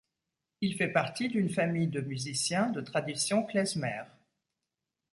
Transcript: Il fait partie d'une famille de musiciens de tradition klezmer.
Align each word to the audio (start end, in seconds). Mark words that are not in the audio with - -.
Il 0.61 0.73
fait 0.77 0.87
partie 0.87 1.29
d'une 1.29 1.51
famille 1.51 1.85
de 1.87 2.01
musiciens 2.01 2.71
de 2.71 2.81
tradition 2.81 3.43
klezmer. 3.43 4.05